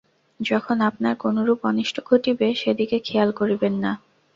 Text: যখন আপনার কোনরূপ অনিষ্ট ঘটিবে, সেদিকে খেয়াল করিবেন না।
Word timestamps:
যখন 0.39 0.77
আপনার 0.89 1.13
কোনরূপ 1.15 1.59
অনিষ্ট 1.65 1.95
ঘটিবে, 2.09 2.47
সেদিকে 2.55 2.97
খেয়াল 3.07 3.29
করিবেন 3.39 3.73
না। 3.83 3.91